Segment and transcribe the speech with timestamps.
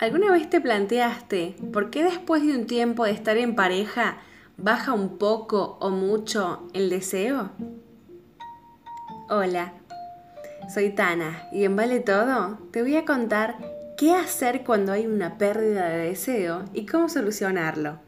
[0.00, 4.16] ¿Alguna vez te planteaste por qué después de un tiempo de estar en pareja
[4.56, 7.50] baja un poco o mucho el deseo?
[9.28, 9.74] Hola,
[10.72, 13.58] soy Tana y en Vale Todo te voy a contar
[13.98, 17.98] qué hacer cuando hay una pérdida de deseo y cómo solucionarlo.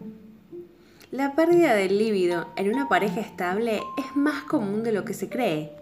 [1.11, 5.29] La pérdida del líbido en una pareja estable es más común de lo que se
[5.29, 5.77] cree.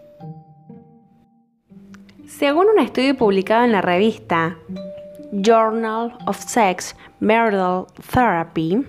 [2.27, 4.56] Según un estudio publicado en la revista
[5.33, 8.84] Journal of Sex Marital Therapy,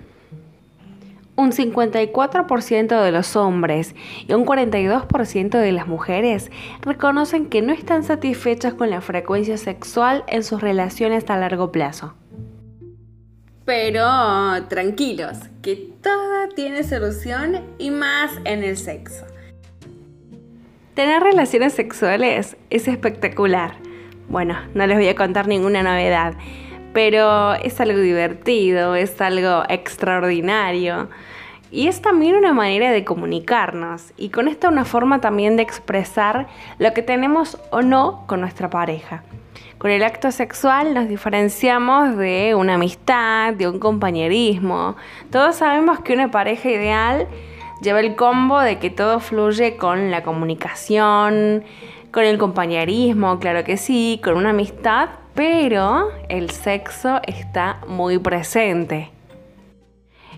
[1.36, 3.94] un 54% de los hombres
[4.26, 6.50] y un 42% de las mujeres
[6.82, 12.14] reconocen que no están satisfechas con la frecuencia sexual en sus relaciones a largo plazo.
[13.64, 19.24] Pero tranquilos, que todo tiene solución y más en el sexo.
[20.94, 23.91] Tener relaciones sexuales es espectacular
[24.28, 26.34] bueno, no les voy a contar ninguna novedad,
[26.92, 31.08] pero es algo divertido, es algo extraordinario.
[31.70, 36.46] Y es también una manera de comunicarnos y con esto una forma también de expresar
[36.78, 39.22] lo que tenemos o no con nuestra pareja.
[39.78, 44.96] Con el acto sexual nos diferenciamos de una amistad, de un compañerismo.
[45.30, 47.26] Todos sabemos que una pareja ideal
[47.80, 51.64] lleva el combo de que todo fluye con la comunicación,
[52.12, 59.10] con el compañerismo, claro que sí, con una amistad, pero el sexo está muy presente.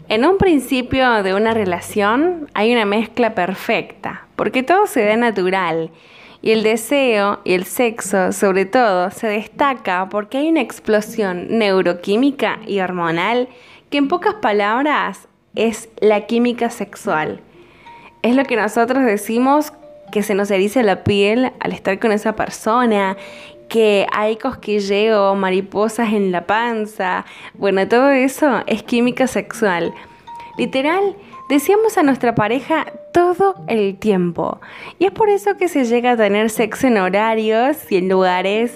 [0.08, 5.90] En un principio de una relación hay una mezcla perfecta, porque todo se da natural
[6.42, 12.60] y el deseo y el sexo sobre todo se destaca porque hay una explosión neuroquímica
[12.66, 13.48] y hormonal
[13.90, 17.40] que en pocas palabras es la química sexual.
[18.22, 19.72] Es lo que nosotros decimos
[20.14, 23.16] que se nos erice la piel al estar con esa persona,
[23.68, 27.24] que hay cosquilleo, mariposas en la panza.
[27.54, 29.92] Bueno, todo eso es química sexual.
[30.56, 31.16] Literal,
[31.46, 34.62] Decíamos a nuestra pareja todo el tiempo.
[34.98, 38.72] Y es por eso que se llega a tener sexo en horarios y en lugares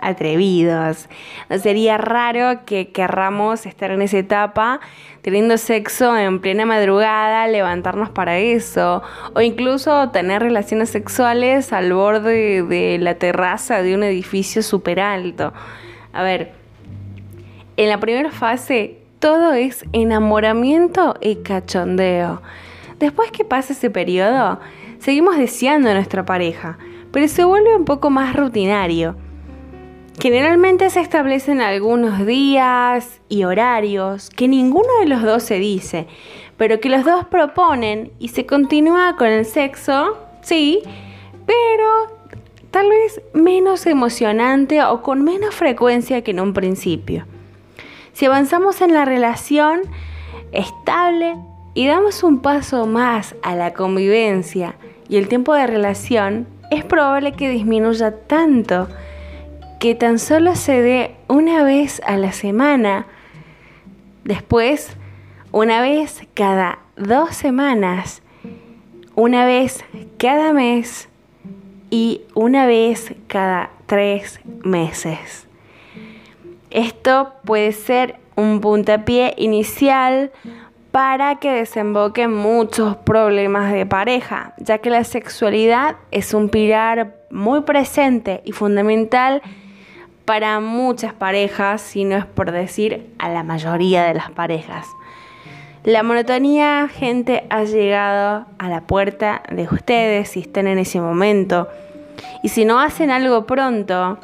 [0.00, 1.08] atrevidos.
[1.50, 4.78] No sería raro que querramos estar en esa etapa
[5.22, 9.02] teniendo sexo en plena madrugada, levantarnos para eso,
[9.34, 15.52] o incluso tener relaciones sexuales al borde de la terraza de un edificio súper alto.
[16.12, 16.52] A ver,
[17.76, 22.42] en la primera fase todo es enamoramiento y cachondeo.
[22.98, 24.58] Después que pasa ese periodo,
[24.98, 26.78] seguimos deseando a nuestra pareja,
[27.12, 29.14] pero se vuelve un poco más rutinario.
[30.20, 36.06] Generalmente se establecen algunos días y horarios que ninguno de los dos se dice,
[36.56, 40.80] pero que los dos proponen y se continúa con el sexo, sí,
[41.46, 42.18] pero
[42.70, 47.26] tal vez menos emocionante o con menos frecuencia que en un principio.
[48.12, 49.80] Si avanzamos en la relación
[50.52, 51.36] estable
[51.74, 54.76] y damos un paso más a la convivencia
[55.08, 58.88] y el tiempo de relación, es probable que disminuya tanto
[59.82, 63.06] que tan solo se dé una vez a la semana,
[64.22, 64.96] después
[65.50, 68.22] una vez cada dos semanas,
[69.16, 69.84] una vez
[70.18, 71.08] cada mes
[71.90, 75.48] y una vez cada tres meses.
[76.70, 80.30] Esto puede ser un puntapié inicial
[80.92, 87.62] para que desemboquen muchos problemas de pareja, ya que la sexualidad es un pilar muy
[87.62, 89.42] presente y fundamental
[90.24, 94.86] para muchas parejas, si no es por decir a la mayoría de las parejas.
[95.84, 101.68] La monotonía, gente, ha llegado a la puerta de ustedes si están en ese momento.
[102.44, 104.18] Y si no hacen algo pronto,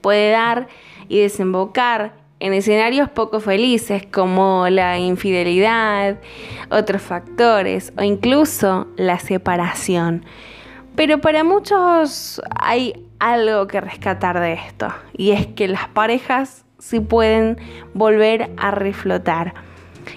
[0.00, 0.68] puede dar
[1.08, 6.16] y desembocar en escenarios poco felices como la infidelidad,
[6.70, 10.24] otros factores o incluso la separación.
[10.96, 17.00] Pero para muchos hay algo que rescatar de esto y es que las parejas sí
[17.00, 17.56] pueden
[17.94, 19.54] volver a reflotar.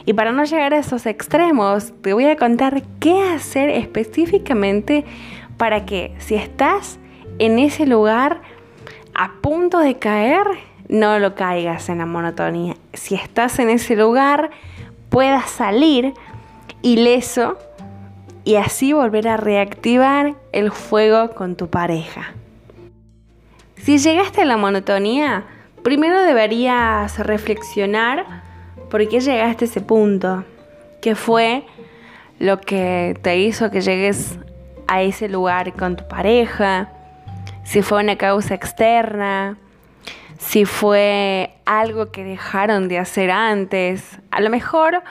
[0.05, 5.05] Y para no llegar a esos extremos, te voy a contar qué hacer específicamente
[5.57, 6.99] para que si estás
[7.39, 8.41] en ese lugar
[9.13, 10.45] a punto de caer,
[10.89, 12.75] no lo caigas en la monotonía.
[12.93, 14.49] Si estás en ese lugar,
[15.09, 16.13] puedas salir
[16.81, 17.57] ileso
[18.45, 22.33] y así volver a reactivar el fuego con tu pareja.
[23.75, 25.43] Si llegaste a la monotonía,
[25.83, 28.25] primero deberías reflexionar
[28.89, 30.45] por qué llegaste a ese punto,
[31.01, 31.65] qué fue
[32.39, 34.37] lo que te hizo que llegues
[34.87, 36.89] a ese lugar con tu pareja,
[37.63, 39.57] si fue una causa externa,
[40.37, 44.19] si fue algo que dejaron de hacer antes.
[44.29, 45.01] A lo mejor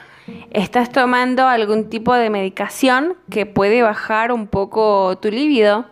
[0.51, 5.87] estás tomando algún tipo de medicación que puede bajar un poco tu libido.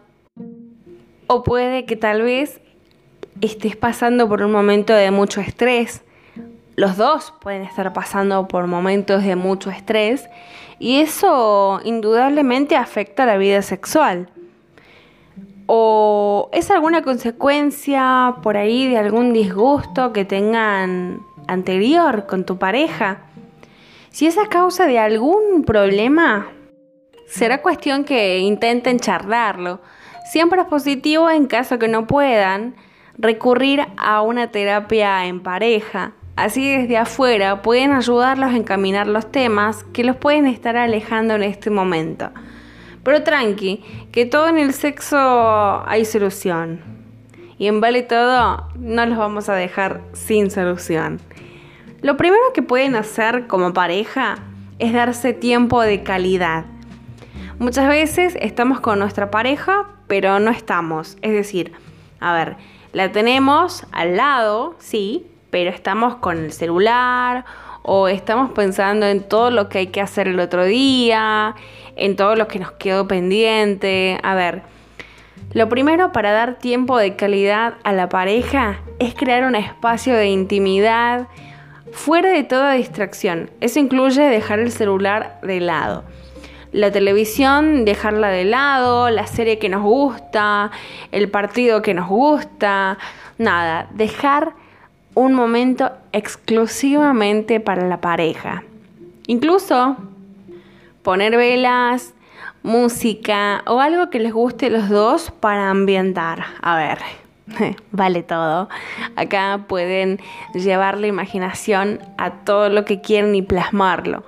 [1.26, 2.61] O puede que tal vez
[3.40, 6.05] estés pasando por un momento de mucho estrés.
[6.76, 10.29] Los dos pueden estar pasando por momentos de mucho estrés
[10.79, 14.31] y eso indudablemente afecta la vida sexual.
[15.67, 23.31] ¿O es alguna consecuencia por ahí de algún disgusto que tengan anterior con tu pareja?
[24.12, 26.49] Si es a causa de algún problema,
[27.26, 29.81] será cuestión que intenten charlarlo.
[30.31, 32.75] Siempre es positivo en caso que no puedan
[33.17, 36.12] recurrir a una terapia en pareja.
[36.37, 41.44] Así desde afuera pueden ayudarlos a encaminar los temas que los pueden estar alejando en
[41.44, 42.31] este momento.
[43.03, 43.82] Pero tranqui,
[44.12, 45.17] que todo en el sexo
[45.87, 46.82] hay solución.
[47.56, 51.19] Y en Vale Todo no los vamos a dejar sin solución.
[52.03, 54.35] Lo primero que pueden hacer como pareja
[54.81, 56.65] es darse tiempo de calidad.
[57.61, 61.17] Muchas veces estamos con nuestra pareja, pero no estamos.
[61.23, 61.73] Es decir,
[62.19, 62.57] a ver,
[62.93, 67.45] la tenemos al lado, sí, pero estamos con el celular
[67.83, 71.55] o estamos pensando en todo lo que hay que hacer el otro día,
[71.95, 74.19] en todo lo que nos quedó pendiente.
[74.25, 74.63] A ver,
[75.53, 80.31] lo primero para dar tiempo de calidad a la pareja es crear un espacio de
[80.31, 81.29] intimidad
[81.93, 83.50] fuera de toda distracción.
[83.61, 86.05] Eso incluye dejar el celular de lado.
[86.73, 90.71] La televisión, dejarla de lado, la serie que nos gusta,
[91.12, 92.99] el partido que nos gusta,
[93.39, 94.55] nada, dejar
[95.15, 98.65] un momento exclusivamente para la pareja.
[99.27, 99.97] Incluso
[101.03, 102.15] poner velas,
[102.62, 106.44] música o algo que les guste los dos para ambientar.
[106.62, 106.99] A ver,
[107.91, 108.69] vale todo.
[109.17, 110.21] Acá pueden
[110.55, 114.25] llevar la imaginación a todo lo que quieren y plasmarlo.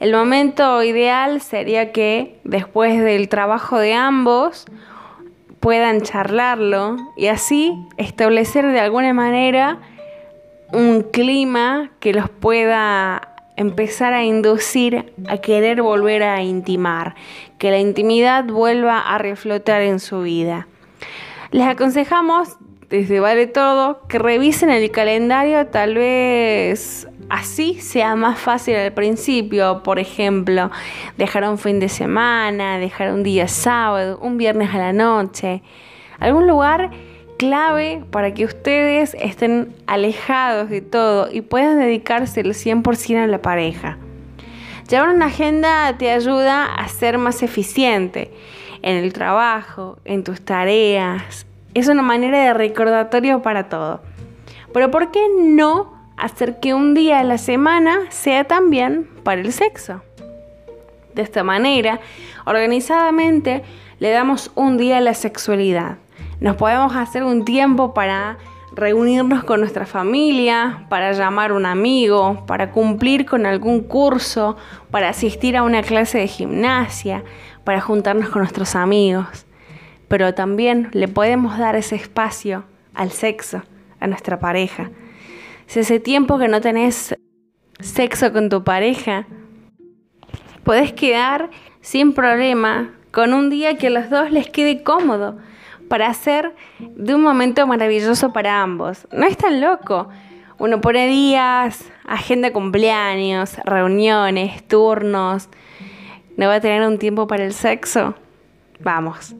[0.00, 4.66] El momento ideal sería que después del trabajo de ambos
[5.60, 9.78] puedan charlarlo y así establecer de alguna manera
[10.72, 17.14] un clima que los pueda empezar a inducir a querer volver a intimar,
[17.58, 20.66] que la intimidad vuelva a reflotar en su vida.
[21.52, 22.56] Les aconsejamos
[22.88, 29.82] desde Vale Todo que revisen el calendario, tal vez así sea más fácil al principio,
[29.82, 30.70] por ejemplo,
[31.18, 35.62] dejar un fin de semana, dejar un día sábado, un viernes a la noche,
[36.20, 36.90] algún lugar
[37.36, 43.42] clave para que ustedes estén alejados de todo y puedan dedicarse el 100% a la
[43.42, 43.98] pareja.
[44.88, 48.30] Llevar una agenda te ayuda a ser más eficiente
[48.82, 51.46] en el trabajo, en tus tareas.
[51.74, 54.02] Es una manera de recordatorio para todo.
[54.72, 59.52] Pero ¿por qué no hacer que un día a la semana sea también para el
[59.52, 60.02] sexo?
[61.14, 62.00] De esta manera,
[62.46, 63.62] organizadamente,
[63.98, 65.98] le damos un día a la sexualidad
[66.42, 68.36] nos podemos hacer un tiempo para
[68.74, 74.56] reunirnos con nuestra familia, para llamar a un amigo, para cumplir con algún curso,
[74.90, 77.22] para asistir a una clase de gimnasia,
[77.64, 79.46] para juntarnos con nuestros amigos.
[80.08, 82.64] Pero también le podemos dar ese espacio
[82.94, 83.62] al sexo,
[84.00, 84.90] a nuestra pareja.
[85.66, 87.16] Si ese tiempo que no tenés
[87.80, 89.26] sexo con tu pareja,
[90.64, 91.50] podés quedar
[91.80, 95.38] sin problema con un día que a los dos les quede cómodo
[95.88, 99.06] para hacer de un momento maravilloso para ambos.
[99.12, 100.08] No es tan loco.
[100.58, 105.48] Uno pone días, agenda cumpleaños, reuniones, turnos.
[106.36, 108.14] ¿No va a tener un tiempo para el sexo?
[108.80, 109.34] Vamos.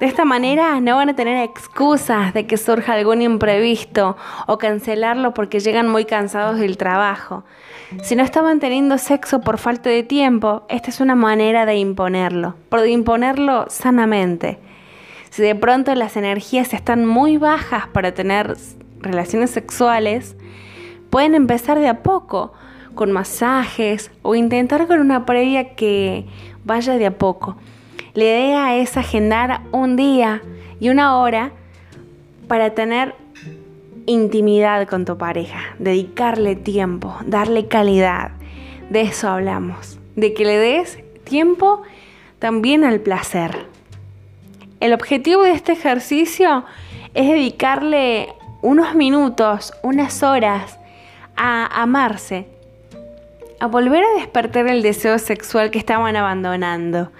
[0.00, 5.32] De esta manera no van a tener excusas de que surja algún imprevisto o cancelarlo
[5.32, 7.44] porque llegan muy cansados del trabajo.
[8.02, 12.54] Si no estaban teniendo sexo por falta de tiempo, esta es una manera de imponerlo,
[12.68, 14.58] pero de imponerlo sanamente.
[15.30, 18.56] Si de pronto las energías están muy bajas para tener
[19.00, 20.36] relaciones sexuales,
[21.08, 22.52] pueden empezar de a poco,
[22.94, 26.26] con masajes o intentar con una previa que
[26.64, 27.56] vaya de a poco.
[28.14, 30.42] La idea es agendar un día
[30.80, 31.52] y una hora
[32.48, 33.14] para tener
[34.06, 38.32] intimidad con tu pareja, dedicarle tiempo, darle calidad.
[38.90, 41.82] De eso hablamos, de que le des tiempo
[42.38, 43.66] también al placer.
[44.80, 46.64] El objetivo de este ejercicio
[47.14, 48.28] es dedicarle
[48.60, 50.78] unos minutos, unas horas
[51.36, 52.46] a amarse,
[53.60, 57.12] a volver a despertar el deseo sexual que estaban abandonando.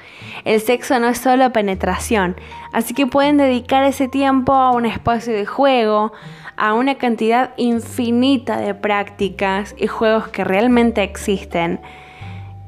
[0.44, 2.36] El sexo no es solo penetración,
[2.72, 6.12] así que pueden dedicar ese tiempo a un espacio de juego,
[6.56, 11.80] a una cantidad infinita de prácticas y juegos que realmente existen,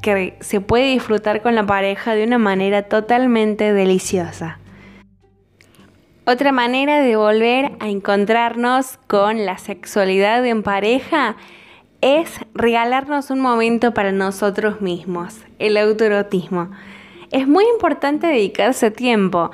[0.02, 4.58] que se puede disfrutar con la pareja de una manera totalmente deliciosa.
[6.28, 11.36] Otra manera de volver a encontrarnos con la sexualidad en pareja
[12.06, 16.70] es regalarnos un momento para nosotros mismos, el autoerotismo.
[17.32, 19.50] Es muy importante dedicarse tiempo.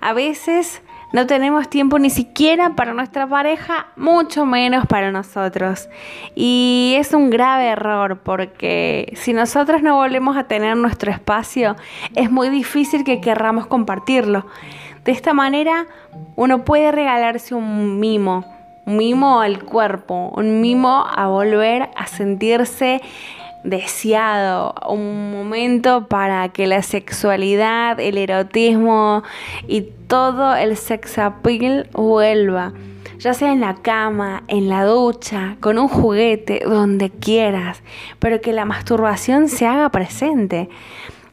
[0.00, 0.82] A veces
[1.12, 5.88] no tenemos tiempo ni siquiera para nuestra pareja, mucho menos para nosotros.
[6.34, 11.76] Y es un grave error porque si nosotros no volvemos a tener nuestro espacio,
[12.16, 14.44] es muy difícil que querramos compartirlo.
[15.04, 15.86] De esta manera,
[16.34, 18.44] uno puede regalarse un mimo,
[18.86, 23.00] un mimo al cuerpo, un mimo a volver a sentirse
[23.64, 29.22] deseado, un momento para que la sexualidad, el erotismo
[29.68, 32.72] y todo el sex appeal vuelva,
[33.18, 37.82] ya sea en la cama, en la ducha, con un juguete, donde quieras,
[38.18, 40.68] pero que la masturbación se haga presente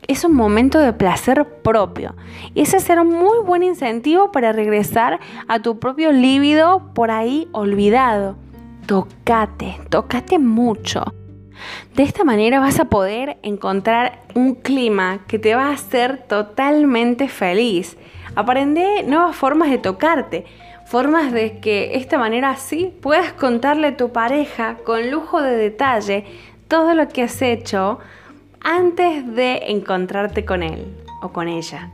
[0.09, 2.15] es un momento de placer propio.
[2.55, 7.47] Y ese será un muy buen incentivo para regresar a tu propio líbido por ahí
[7.51, 8.35] olvidado.
[8.87, 11.03] Tocate, tocate mucho.
[11.95, 17.27] De esta manera vas a poder encontrar un clima que te va a hacer totalmente
[17.27, 17.95] feliz.
[18.33, 20.45] Aprende nuevas formas de tocarte,
[20.87, 26.25] formas de que esta manera así puedas contarle a tu pareja con lujo de detalle
[26.67, 27.99] todo lo que has hecho
[28.61, 31.89] antes de encontrarte con él o con ella.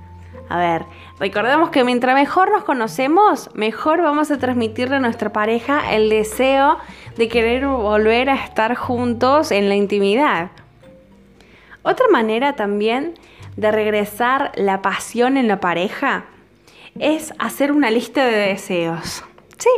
[0.48, 0.86] A ver,
[1.20, 6.78] recordemos que mientras mejor nos conocemos, mejor vamos a transmitirle a nuestra pareja el deseo
[7.18, 10.52] de querer volver a estar juntos en la intimidad.
[11.82, 13.16] Otra manera también
[13.58, 16.26] de regresar la pasión en la pareja
[17.00, 19.24] es hacer una lista de deseos.
[19.58, 19.70] Sí,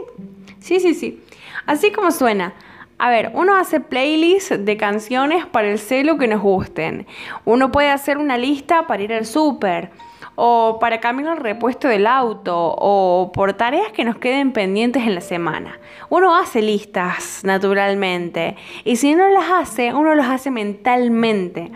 [0.60, 1.24] sí, sí, sí.
[1.66, 2.54] Así como suena,
[3.00, 7.06] a ver, uno hace playlists de canciones para el celo que nos gusten.
[7.46, 9.92] Uno puede hacer una lista para ir al súper
[10.34, 15.14] o para cambiar el repuesto del auto o por tareas que nos queden pendientes en
[15.14, 15.80] la semana.
[16.10, 21.72] Uno hace listas naturalmente y si no las hace, uno las hace mentalmente.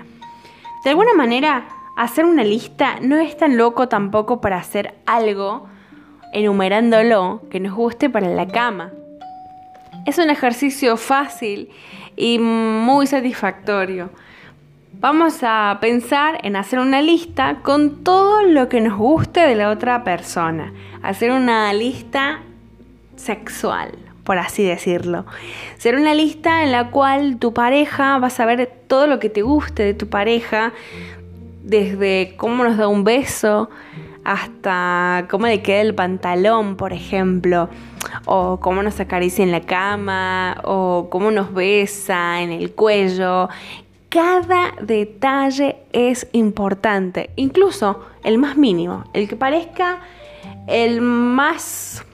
[0.83, 5.67] De alguna manera, hacer una lista no es tan loco tampoco para hacer algo
[6.33, 8.91] enumerándolo que nos guste para la cama.
[10.05, 11.69] Es un ejercicio fácil
[12.15, 14.09] y muy satisfactorio.
[14.93, 19.69] Vamos a pensar en hacer una lista con todo lo que nos guste de la
[19.69, 20.73] otra persona.
[21.03, 22.39] Hacer una lista
[23.15, 23.91] sexual,
[24.23, 25.25] por así decirlo.
[25.77, 29.43] Ser una lista en la cual tu pareja va a saber todo lo que te
[29.43, 30.73] guste de tu pareja,
[31.63, 33.69] desde cómo nos da un beso,
[34.23, 37.69] hasta cómo le queda el pantalón, por ejemplo,
[38.25, 43.49] o cómo nos acaricia en la cama, o cómo nos besa en el cuello.
[44.09, 49.99] Cada detalle es importante, incluso el más mínimo, el que parezca
[50.67, 52.05] el más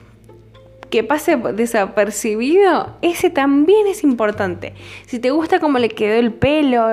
[0.90, 4.74] que pase desapercibido, ese también es importante.
[5.06, 6.86] Si te gusta cómo le quedó el pelo,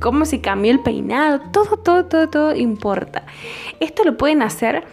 [0.00, 3.24] cómo se cambió el peinado, todo, todo, todo, todo importa.
[3.80, 4.84] Esto lo pueden hacer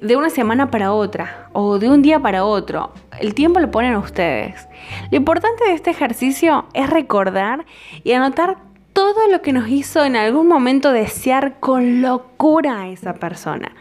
[0.00, 2.92] de una semana para otra o de un día para otro.
[3.18, 4.66] El tiempo lo ponen ustedes.
[5.10, 7.66] Lo importante de este ejercicio es recordar
[8.02, 8.56] y anotar
[8.92, 13.72] todo lo que nos hizo en algún momento desear con locura a esa persona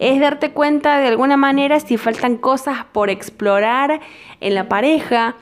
[0.00, 4.00] es darte cuenta de alguna manera si faltan cosas por explorar
[4.40, 5.36] en la pareja,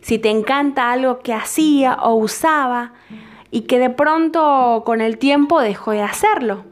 [0.00, 2.94] si te encanta algo que hacía o usaba
[3.50, 6.64] y que de pronto con el tiempo dejó de hacerlo.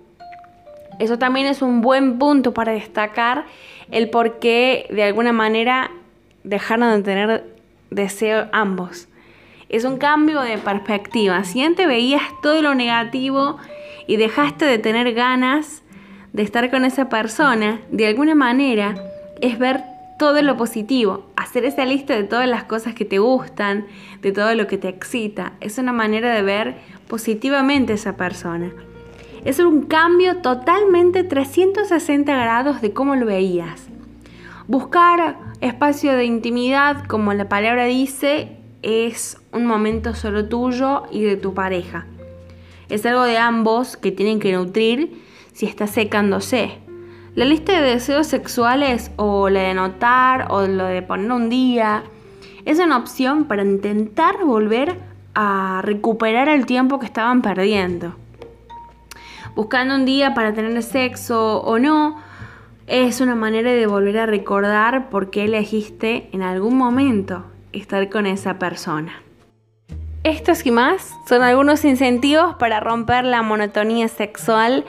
[0.99, 3.45] Eso también es un buen punto para destacar
[3.91, 5.91] el por qué de alguna manera
[6.43, 7.45] dejaron de tener
[7.91, 9.09] deseo ambos.
[9.69, 11.45] Es un cambio de perspectiva.
[11.45, 13.59] Si antes veías todo lo negativo
[14.07, 15.83] y dejaste de tener ganas
[16.37, 18.95] de estar con esa persona, de alguna manera,
[19.41, 19.83] es ver
[20.19, 23.87] todo lo positivo, hacer esa lista de todas las cosas que te gustan,
[24.21, 25.55] de todo lo que te excita.
[25.63, 26.77] Es una manera de ver
[27.09, 28.71] positivamente a esa persona.
[29.47, 33.87] Es un cambio totalmente 360 grados de cómo lo veías.
[34.69, 41.39] Buscar espacio de intimidad, como la palabra dice, es un momento solo tuyo y de
[41.39, 42.05] tu pareja.
[42.91, 45.25] Es algo de ambos que tienen que nutrir
[45.57, 46.79] si está secándose.
[47.35, 52.03] La lista de deseos sexuales o la de anotar o lo de poner un día
[52.67, 54.99] es una opción para intentar volver
[55.35, 58.15] a recuperar el tiempo que estaban perdiendo.
[59.55, 62.21] Buscando un día para tener sexo o no,
[62.87, 68.27] es una manera de volver a recordar por qué elegiste en algún momento estar con
[68.27, 69.23] esa persona.
[70.23, 74.85] Estos y más son algunos incentivos para romper la monotonía sexual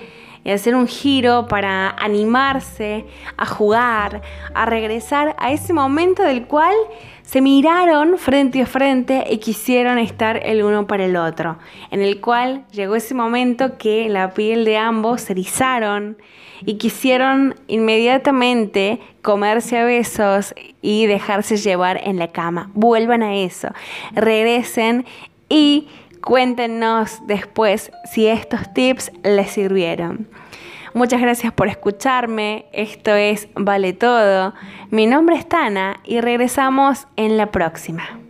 [0.53, 4.21] hacer un giro para animarse a jugar,
[4.53, 6.73] a regresar a ese momento del cual
[7.21, 11.57] se miraron frente a frente y quisieron estar el uno para el otro,
[11.91, 16.17] en el cual llegó ese momento que la piel de ambos se erizaron
[16.65, 22.71] y quisieron inmediatamente comerse a besos y dejarse llevar en la cama.
[22.73, 23.67] Vuelvan a eso,
[24.13, 25.05] regresen
[25.49, 25.87] y
[26.27, 30.27] cuéntenos después si estos tips les sirvieron.
[30.93, 32.65] Muchas gracias por escucharme.
[32.73, 34.53] Esto es Vale Todo.
[34.89, 38.26] Mi nombre es Tana y regresamos en la próxima.